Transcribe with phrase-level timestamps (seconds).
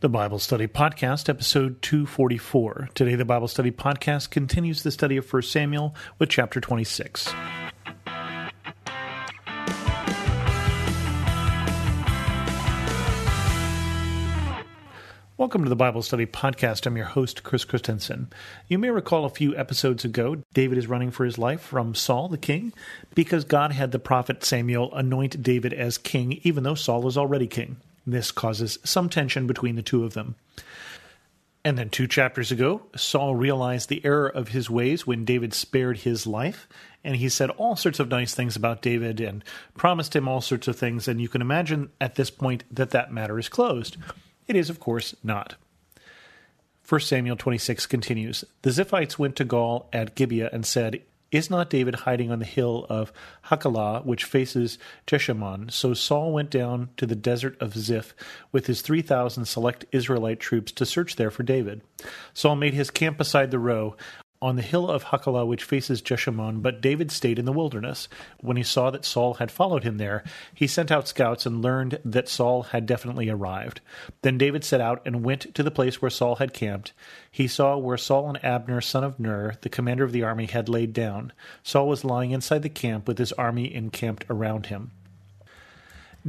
[0.00, 2.90] The Bible Study Podcast, episode 244.
[2.94, 7.34] Today, the Bible Study Podcast continues the study of 1 Samuel with chapter 26.
[15.36, 16.86] Welcome to the Bible Study Podcast.
[16.86, 18.28] I'm your host, Chris Christensen.
[18.68, 22.28] You may recall a few episodes ago, David is running for his life from Saul,
[22.28, 22.72] the king,
[23.16, 27.48] because God had the prophet Samuel anoint David as king, even though Saul was already
[27.48, 27.78] king.
[28.10, 30.36] This causes some tension between the two of them.
[31.62, 35.98] And then two chapters ago, Saul realized the error of his ways when David spared
[35.98, 36.66] his life,
[37.04, 39.44] and he said all sorts of nice things about David and
[39.76, 43.12] promised him all sorts of things, and you can imagine at this point that that
[43.12, 43.98] matter is closed.
[44.46, 45.56] It is, of course, not.
[46.88, 51.70] 1 Samuel 26 continues The Ziphites went to Saul at Gibeah and said, is not
[51.70, 53.12] David hiding on the hill of
[53.46, 55.70] Hachilah, which faces Jeshimon?
[55.70, 58.14] So Saul went down to the desert of Ziph
[58.52, 61.82] with his 3,000 select Israelite troops to search there for David.
[62.32, 63.96] Saul made his camp beside the row
[64.40, 68.08] on the hill of Hachilah which faces Jeshimon, but David stayed in the wilderness.
[68.40, 70.22] When he saw that Saul had followed him there,
[70.54, 73.80] he sent out scouts and learned that Saul had definitely arrived.
[74.22, 76.92] Then David set out and went to the place where Saul had camped.
[77.30, 80.68] He saw where Saul and Abner, son of Ner, the commander of the army, had
[80.68, 81.32] laid down.
[81.62, 84.92] Saul was lying inside the camp with his army encamped around him.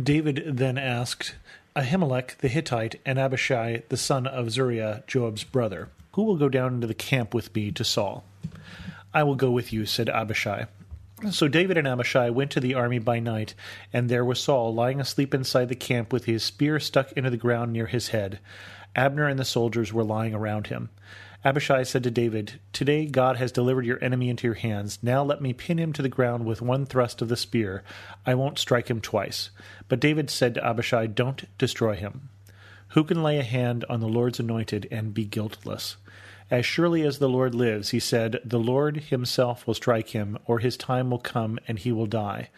[0.01, 1.35] David then asked
[1.75, 5.89] Ahimelech the Hittite and Abishai the son of Zeruiah, Joab's brother.
[6.19, 8.25] Who will go down into the camp with me to Saul?
[9.13, 10.65] I will go with you, said Abishai.
[11.31, 13.53] So David and Abishai went to the army by night,
[13.93, 17.37] and there was Saul lying asleep inside the camp with his spear stuck into the
[17.37, 18.39] ground near his head.
[18.97, 20.89] Abner and the soldiers were lying around him.
[21.45, 24.99] Abishai said to David, Today God has delivered your enemy into your hands.
[25.01, 27.81] Now let me pin him to the ground with one thrust of the spear.
[28.25, 29.51] I won't strike him twice.
[29.87, 32.27] But David said to Abishai, Don't destroy him.
[32.89, 35.97] Who can lay a hand on the Lord's anointed and be guiltless?
[36.49, 40.57] As surely as the Lord lives, he said, the Lord himself will strike him, or
[40.57, 42.49] his time will come and he will die,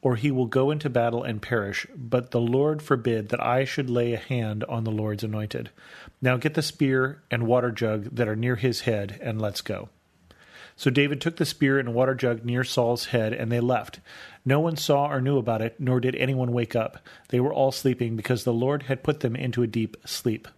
[0.00, 1.88] or he will go into battle and perish.
[1.96, 5.70] But the Lord forbid that I should lay a hand on the Lord's anointed.
[6.22, 9.88] Now get the spear and water jug that are near his head, and let's go.
[10.76, 14.00] So David took the spear and water jug near Saul's head, and they left.
[14.44, 16.98] No one saw or knew about it, nor did anyone wake up.
[17.28, 20.48] They were all sleeping, because the Lord had put them into a deep sleep.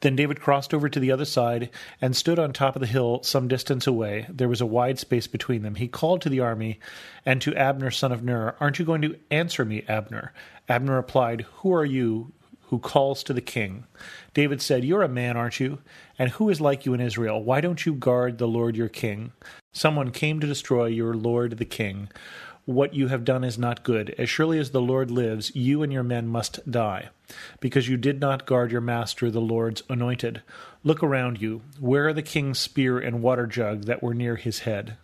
[0.00, 1.70] Then David crossed over to the other side
[2.02, 4.26] and stood on top of the hill some distance away.
[4.28, 5.76] There was a wide space between them.
[5.76, 6.78] He called to the army
[7.24, 10.32] and to Abner, son of Ner, Aren't you going to answer me, Abner?
[10.68, 12.32] Abner replied, Who are you
[12.68, 13.84] who calls to the king?
[14.34, 15.78] David said, You're a man, aren't you?
[16.18, 17.42] And who is like you in Israel?
[17.42, 19.32] Why don't you guard the Lord your king?
[19.72, 22.08] Someone came to destroy your Lord the king.
[22.64, 24.12] What you have done is not good.
[24.18, 27.10] As surely as the Lord lives, you and your men must die,
[27.60, 30.42] because you did not guard your master, the Lord's anointed.
[30.82, 31.62] Look around you.
[31.78, 34.96] Where are the king's spear and water jug that were near his head?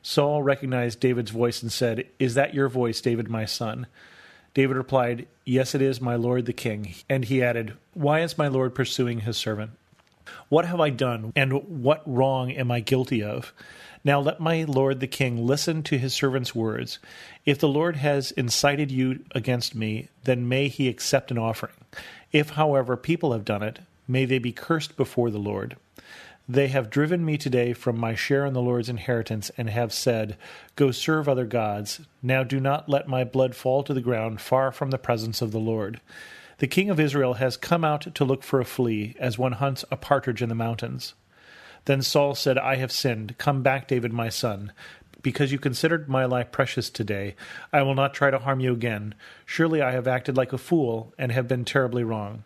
[0.00, 3.86] Saul recognized David's voice and said, Is that your voice, David, my son?
[4.54, 6.94] David replied, Yes, it is, my lord the king.
[7.08, 9.72] And he added, Why is my lord pursuing his servant?
[10.48, 13.52] What have I done, and what wrong am I guilty of?
[14.04, 16.98] Now let my lord the king listen to his servant's words.
[17.44, 21.74] If the Lord has incited you against me, then may he accept an offering.
[22.32, 25.76] If, however, people have done it, may they be cursed before the Lord.
[26.52, 30.36] They have driven me today from my share in the Lord's inheritance, and have said,
[30.76, 32.02] Go serve other gods.
[32.22, 35.50] Now do not let my blood fall to the ground far from the presence of
[35.50, 36.02] the Lord.
[36.58, 39.86] The king of Israel has come out to look for a flea, as one hunts
[39.90, 41.14] a partridge in the mountains.
[41.86, 43.38] Then Saul said, I have sinned.
[43.38, 44.72] Come back, David, my son.
[45.22, 47.34] Because you considered my life precious today,
[47.72, 49.14] I will not try to harm you again.
[49.46, 52.44] Surely I have acted like a fool and have been terribly wrong.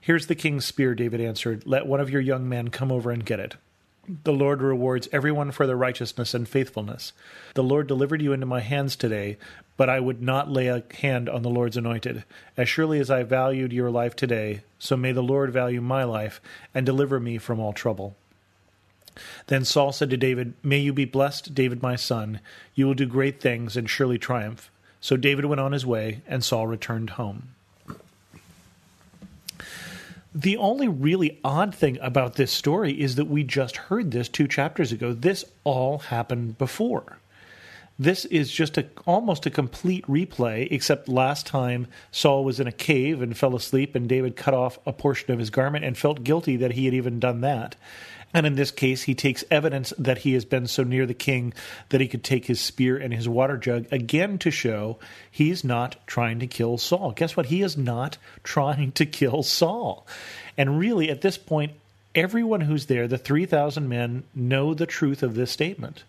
[0.00, 1.66] Here's the king's spear, David answered.
[1.66, 3.56] Let one of your young men come over and get it.
[4.24, 7.12] The Lord rewards everyone for their righteousness and faithfulness.
[7.54, 9.36] The Lord delivered you into my hands today,
[9.76, 12.24] but I would not lay a hand on the Lord's anointed.
[12.56, 16.40] As surely as I valued your life today, so may the Lord value my life
[16.74, 18.16] and deliver me from all trouble.
[19.48, 22.40] Then Saul said to David, May you be blessed, David my son.
[22.74, 24.70] You will do great things and surely triumph.
[25.00, 27.50] So David went on his way, and Saul returned home.
[30.38, 34.46] The only really odd thing about this story is that we just heard this two
[34.46, 35.12] chapters ago.
[35.12, 37.18] This all happened before.
[37.98, 42.72] This is just a almost a complete replay, except last time Saul was in a
[42.72, 46.22] cave and fell asleep, and David cut off a portion of his garment and felt
[46.22, 47.74] guilty that he had even done that.
[48.34, 51.54] And in this case, he takes evidence that he has been so near the king
[51.88, 54.98] that he could take his spear and his water jug again to show
[55.30, 57.12] he's not trying to kill Saul.
[57.12, 57.46] Guess what?
[57.46, 60.06] He is not trying to kill Saul.
[60.58, 61.72] And really, at this point,
[62.14, 66.04] everyone who's there, the 3,000 men, know the truth of this statement.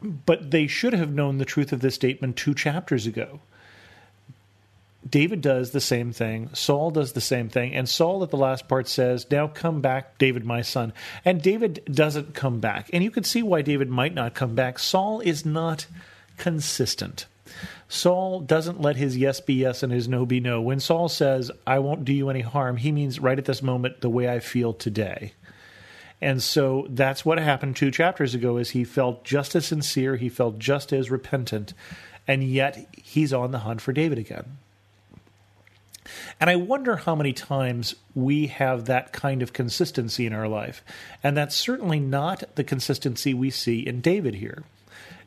[0.00, 3.40] But they should have known the truth of this statement two chapters ago.
[5.08, 6.50] David does the same thing.
[6.54, 7.74] Saul does the same thing.
[7.74, 10.92] And Saul at the last part says, Now come back, David, my son.
[11.24, 12.90] And David doesn't come back.
[12.92, 14.78] And you can see why David might not come back.
[14.78, 15.86] Saul is not
[16.36, 17.26] consistent.
[17.88, 20.60] Saul doesn't let his yes be yes and his no be no.
[20.60, 24.00] When Saul says, I won't do you any harm, he means right at this moment
[24.00, 25.32] the way I feel today.
[26.20, 30.28] And so that's what happened two chapters ago is he felt just as sincere, he
[30.28, 31.74] felt just as repentant,
[32.26, 34.58] and yet he's on the hunt for David again.
[36.40, 40.82] And I wonder how many times we have that kind of consistency in our life.
[41.22, 44.64] And that's certainly not the consistency we see in David here.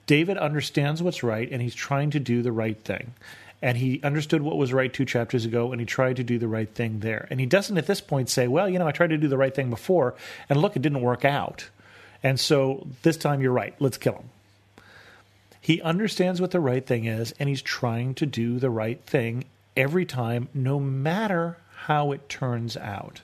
[0.08, 3.14] David understands what's right and he's trying to do the right thing.
[3.62, 6.48] And he understood what was right two chapters ago and he tried to do the
[6.48, 7.28] right thing there.
[7.30, 9.38] And he doesn't at this point say, well, you know, I tried to do the
[9.38, 10.16] right thing before
[10.50, 11.70] and look, it didn't work out.
[12.24, 14.30] And so this time you're right, let's kill him.
[15.62, 19.46] He understands what the right thing is and he's trying to do the right thing
[19.76, 23.22] every time, no matter how it turns out.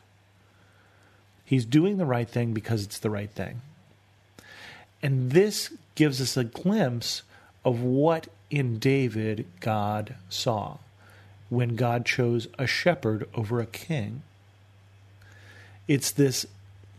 [1.46, 3.62] He's doing the right thing because it's the right thing.
[5.02, 7.22] And this gives us a glimpse
[7.64, 10.78] of what in David God saw
[11.50, 14.24] when God chose a shepherd over a king.
[15.88, 16.46] It's this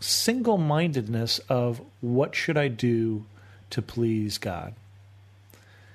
[0.00, 3.24] single mindedness of what should I do
[3.70, 4.74] to please God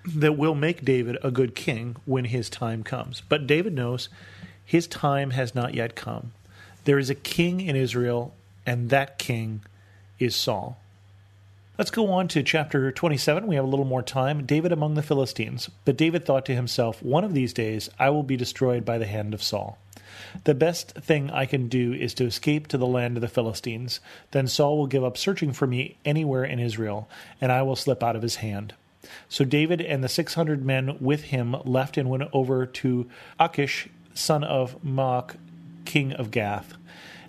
[0.06, 3.22] that will make David a good king when his time comes.
[3.28, 4.10] But David knows
[4.66, 6.34] his time has not yet come.
[6.86, 8.34] There is a king in Israel,
[8.66, 9.62] and that king
[10.20, 10.78] is Saul.
[11.78, 13.48] Let's go on to chapter 27.
[13.48, 14.46] We have a little more time.
[14.46, 15.70] David among the Philistines.
[15.86, 19.08] But David thought to himself, One of these days I will be destroyed by the
[19.08, 19.80] hand of Saul.
[20.44, 24.00] The best thing I can do is to escape to the land of the Philistines.
[24.32, 27.10] Then Saul will give up searching for me anywhere in Israel,
[27.42, 28.74] and I will slip out of his hand.
[29.30, 33.10] So David and the 600 men with him left and went over to
[33.40, 35.36] Achish, son of Maach,
[35.86, 36.74] king of Gath.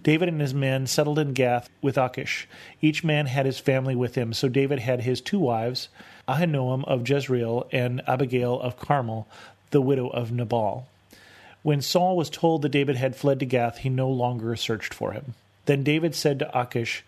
[0.03, 2.47] David and his men settled in Gath with Achish.
[2.83, 5.89] Each man had his family with him, so David had his two wives,
[6.29, 9.27] Ahinoam of Jezreel and Abigail of Carmel,
[9.71, 10.87] the widow of Nabal.
[11.63, 15.13] When Saul was told that David had fled to Gath, he no longer searched for
[15.13, 15.35] him.
[15.65, 17.03] Then David said to Achish,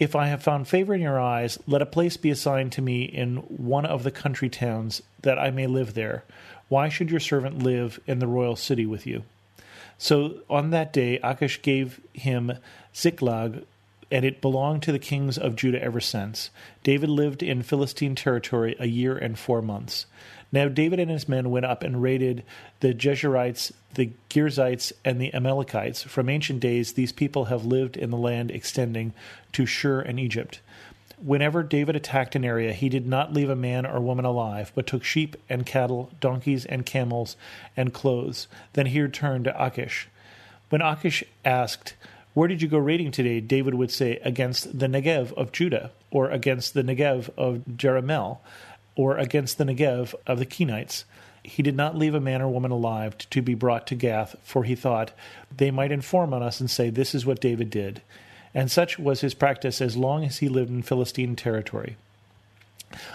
[0.00, 3.02] if I have found favor in your eyes, let a place be assigned to me
[3.02, 6.24] in one of the country towns, that I may live there.
[6.68, 9.24] Why should your servant live in the royal city with you?
[9.98, 12.52] So on that day, Achish gave him
[12.96, 13.66] Ziklag,
[14.10, 16.48] and it belonged to the kings of Judah ever since.
[16.82, 20.06] David lived in Philistine territory a year and four months.
[20.52, 22.44] Now David and his men went up and raided
[22.80, 26.02] the Geshurites, the Girzites, and the Amalekites.
[26.02, 29.12] From ancient days, these people have lived in the land extending
[29.52, 30.60] to Shur and Egypt.
[31.22, 34.86] Whenever David attacked an area, he did not leave a man or woman alive, but
[34.86, 37.36] took sheep and cattle, donkeys and camels,
[37.76, 38.48] and clothes.
[38.72, 40.08] Then he returned to Achish.
[40.70, 41.94] When Achish asked,
[42.32, 43.40] Where did you go raiding today?
[43.40, 48.38] David would say, Against the Negev of Judah, or against the Negev of Jerahmeel
[49.00, 51.04] or against the Negev of the Kenites.
[51.42, 54.64] He did not leave a man or woman alive to be brought to Gath, for
[54.64, 55.12] he thought,
[55.56, 58.02] They might inform on us and say, This is what David did.
[58.52, 61.96] And such was his practice as long as he lived in Philistine territory.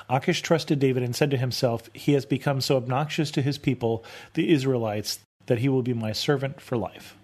[0.09, 4.03] Achish trusted David and said to himself, He has become so obnoxious to his people,
[4.33, 7.15] the Israelites, that he will be my servant for life.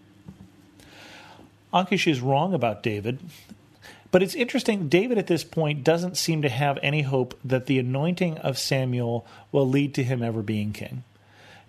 [1.73, 3.17] Achish is wrong about David.
[4.11, 7.79] But it's interesting, David at this point doesn't seem to have any hope that the
[7.79, 11.03] anointing of Samuel will lead to him ever being king.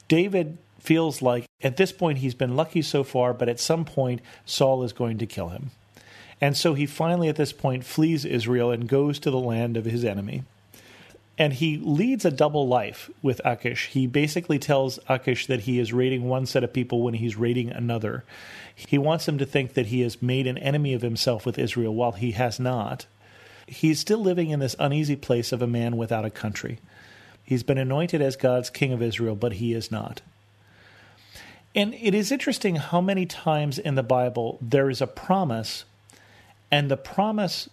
[0.08, 4.20] David feels like at this point he's been lucky so far, but at some point
[4.44, 5.70] Saul is going to kill him.
[6.40, 9.84] And so he finally, at this point, flees Israel and goes to the land of
[9.84, 10.42] his enemy.
[11.38, 13.88] And he leads a double life with Achish.
[13.88, 17.70] He basically tells Achish that he is raiding one set of people when he's raiding
[17.70, 18.24] another.
[18.74, 21.94] He wants him to think that he has made an enemy of himself with Israel
[21.94, 23.06] while he has not.
[23.66, 26.78] He's still living in this uneasy place of a man without a country.
[27.44, 30.20] He's been anointed as God's king of Israel, but he is not.
[31.74, 35.84] And it is interesting how many times in the Bible there is a promise,
[36.70, 37.70] and the promise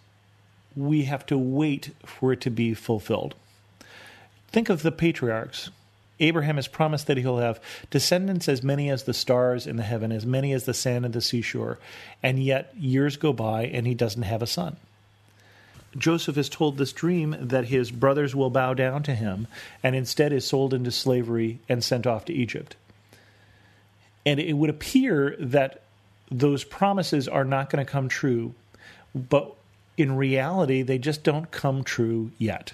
[0.76, 3.36] we have to wait for it to be fulfilled.
[4.52, 5.70] Think of the patriarchs
[6.20, 10.12] Abraham is promised that he'll have descendants as many as the stars in the heaven,
[10.12, 11.80] as many as the sand of the seashore,
[12.22, 14.76] and yet years go by and he doesn't have a son.
[15.98, 19.48] Joseph is told this dream that his brothers will bow down to him
[19.82, 22.76] and instead is sold into slavery and sent off to Egypt.
[24.26, 25.82] And it would appear that
[26.30, 28.54] those promises are not going to come true,
[29.16, 29.56] but
[29.98, 32.74] in reality, they just don't come true yet.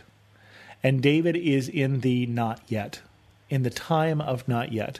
[0.85, 2.99] And David is in the not yet,
[3.49, 4.99] in the time of not yet.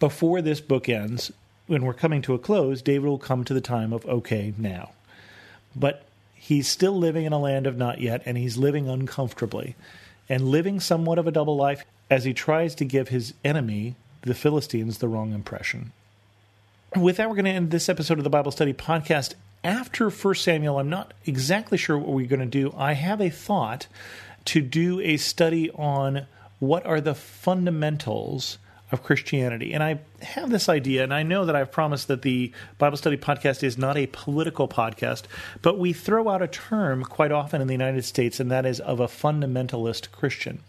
[0.00, 1.30] Before this book ends,
[1.68, 4.90] when we're coming to a close, David will come to the time of okay now.
[5.76, 6.02] But
[6.34, 9.76] he's still living in a land of not yet, and he's living uncomfortably
[10.28, 14.34] and living somewhat of a double life as he tries to give his enemy, the
[14.34, 15.92] Philistines, the wrong impression.
[16.96, 19.34] With that, we're going to end this episode of the Bible Study Podcast.
[19.62, 22.74] After 1 Samuel, I'm not exactly sure what we're going to do.
[22.76, 23.86] I have a thought
[24.46, 26.26] to do a study on
[26.58, 28.58] what are the fundamentals
[28.92, 29.72] of Christianity.
[29.72, 33.16] And I have this idea, and I know that I've promised that the Bible Study
[33.16, 35.22] Podcast is not a political podcast,
[35.62, 38.80] but we throw out a term quite often in the United States, and that is
[38.80, 40.60] of a fundamentalist Christian.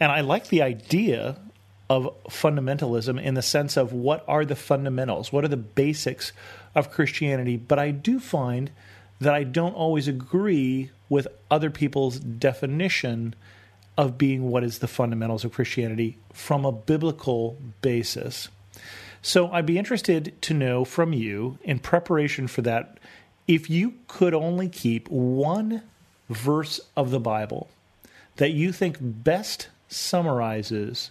[0.00, 1.36] And I like the idea
[1.88, 6.32] of fundamentalism in the sense of what are the fundamentals, what are the basics
[6.74, 8.70] of Christianity, but I do find
[9.20, 13.34] that I don't always agree with other people's definition
[13.96, 18.48] of being what is the fundamentals of Christianity from a biblical basis.
[19.22, 22.98] So I'd be interested to know from you, in preparation for that,
[23.48, 25.82] if you could only keep one
[26.28, 27.68] verse of the Bible
[28.36, 31.10] that you think best summarizes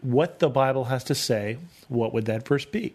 [0.00, 2.94] what the Bible has to say, what would that verse be?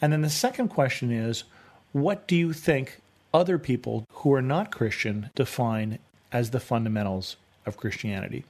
[0.00, 1.44] And then the second question is
[1.92, 3.00] what do you think
[3.36, 5.98] other people who are not Christian define
[6.32, 8.44] as the fundamentals of Christianity.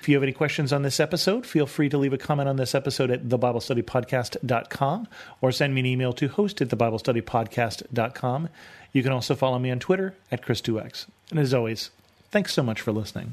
[0.00, 2.56] If you have any questions on this episode, feel free to leave a comment on
[2.56, 5.08] this episode at thebiblestudypodcast.com
[5.40, 8.48] or send me an email to host at thebiblestudypodcast.com.
[8.92, 11.06] You can also follow me on Twitter at Chris2X.
[11.30, 11.90] And as always,
[12.30, 13.32] thanks so much for listening.